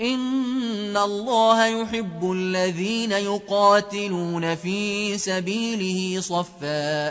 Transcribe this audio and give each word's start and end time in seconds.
إن 0.00 0.96
الله 0.96 1.66
يحب 1.66 2.32
الذين 2.32 3.12
يقاتلون 3.12 4.54
في 4.54 5.18
سبيله 5.18 6.20
صفا. 6.20 7.08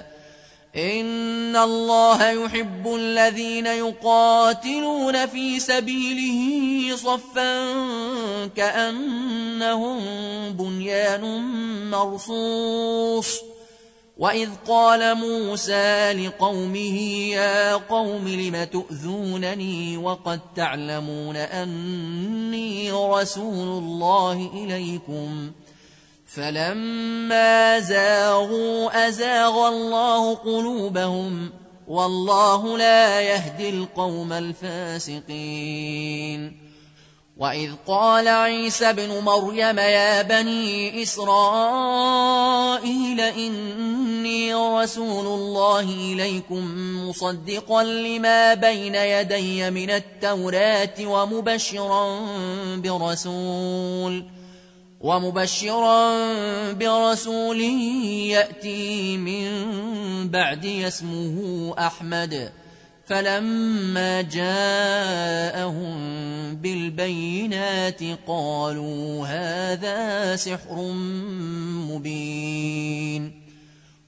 إن 0.75 1.55
الله 1.55 2.29
يحب 2.29 2.95
الذين 2.95 3.65
يقاتلون 3.65 5.25
في 5.25 5.59
سبيله 5.59 6.95
صفا. 6.95 7.73
كأنهم 8.55 9.99
بنيان 10.49 11.43
مرصوص. 11.89 13.39
وإذ 14.19 14.49
قال 14.67 15.15
موسى 15.15 16.13
لقومه 16.13 16.99
يا 17.31 17.73
قوم 17.73 18.27
لم 18.27 18.63
تؤذونني 18.63 19.97
وقد 19.97 20.39
تعلمون 20.55 21.35
أني 21.35 22.88
رسول 23.15 23.83
الله 23.83 24.51
إليكم. 24.53 25.51
فلما 26.25 27.79
زاغوا 27.79 29.07
أزاغ 29.07 29.67
الله 29.67 30.35
قلوبهم 30.35 31.51
والله 31.87 32.77
لا 32.77 33.21
يهدي 33.21 33.69
القوم 33.69 34.33
الفاسقين. 34.33 35.89
وإذ 37.39 37.71
قال 37.87 38.27
عيسى 38.27 38.89
ابن 38.89 39.19
مريم 39.19 39.79
يا 39.79 40.21
بني 40.21 41.03
إسرائيل 41.03 42.41
إني 43.21 44.53
رسول 44.53 45.25
الله 45.25 45.79
إليكم 45.79 46.63
مصدقا 47.09 47.83
لما 47.83 48.53
بين 48.53 48.95
يدي 48.95 49.71
من 49.71 49.89
التوراة 49.89 50.95
ومبشرا 50.99 52.19
برسول 52.75 54.25
ومبشرا 55.01 56.13
برسول 56.73 57.61
يأتي 58.31 59.17
من 59.17 59.49
بعد 60.29 60.65
اسمه 60.65 61.75
أحمد 61.79 62.51
فلما 63.09 64.21
جاءهم 64.21 65.88
بالبينات 66.99 68.01
قالوا 68.27 69.27
هذا 69.27 70.35
سحر 70.35 70.75
مبين 71.89 73.39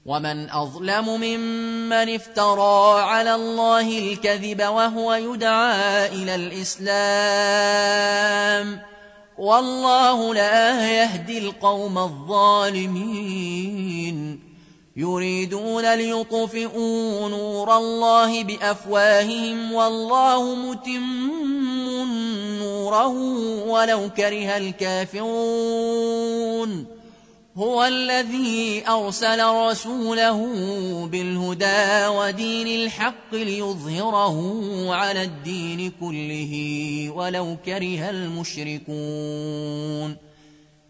ومن 0.06 0.50
أظلم 0.50 1.20
ممن 1.20 2.14
افترى 2.14 3.00
على 3.00 3.34
الله 3.34 3.98
الكذب 3.98 4.62
وهو 4.62 5.14
يدعى 5.14 6.06
إلى 6.06 6.34
الإسلام 6.84 6.92
والله 9.38 10.34
لا 10.34 10.92
يهدي 11.02 11.38
القوم 11.38 11.98
الظالمين 11.98 13.32
يريدون 14.96 15.94
ليطفئوا 15.94 17.28
نور 17.28 17.76
الله 17.76 18.44
بأفواههم 18.44 19.72
والله 19.72 20.54
متم 20.54 21.41
نوره 22.92 23.08
ولو 23.66 24.10
كره 24.16 24.56
الكافرون. 24.56 26.22
هو 27.56 27.84
الذي 27.84 28.84
أرسل 28.88 29.44
رسوله 29.44 30.38
بالهدى 31.06 32.06
ودين 32.06 32.82
الحق 32.82 33.34
ليظهره 33.34 34.36
على 34.94 35.22
الدين 35.22 35.92
كله 36.00 36.52
ولو 37.14 37.56
كره 37.66 38.10
المشركون. 38.10 38.96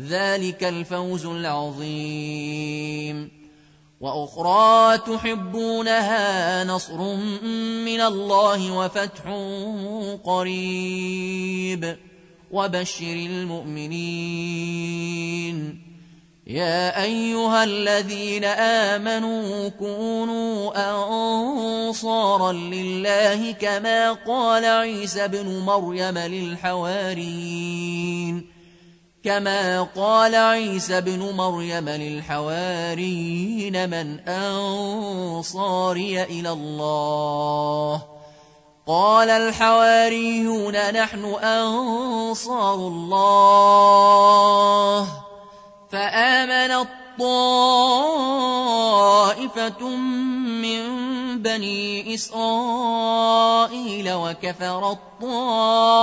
ذلك 0.00 0.64
الفوز 0.64 1.26
العظيم. 1.26 3.30
وأخرى 4.00 4.98
تحبونها 4.98 6.64
نصر 6.64 7.16
من 7.84 8.00
الله 8.00 8.72
وفتح 8.72 9.22
قريب. 10.24 11.96
وبشر 12.50 13.12
المؤمنين. 13.12 15.82
يا 16.46 17.02
أيها 17.02 17.64
الذين 17.64 18.44
آمنوا 18.44 19.68
كونوا 19.68 20.72
أنصارا 20.90 22.52
لله 22.52 23.52
كما 23.52 24.12
قال 24.12 24.64
عيسى 24.64 25.24
ابن 25.24 25.58
مريم 25.58 26.18
للحواريين. 26.18 28.46
كما 29.24 29.82
قال 29.82 30.34
عيسى 30.34 30.98
ابن 30.98 31.36
مريم 31.36 31.88
للحواريين 31.88 33.10
من 33.90 34.28
أنصاري 34.28 36.22
إلى 36.22 36.50
الله 36.50 38.02
قال 38.86 39.30
الحواريون 39.30 40.90
نحن 40.90 41.24
أنصار 41.24 42.74
الله 42.74 43.48
فآمن 45.90 46.86
الطائفة 47.20 47.56
من 50.62 50.82
بني 51.42 52.14
إسرائيل 52.14 53.32
وكفر 54.12 54.90
الطائفة 54.90 56.02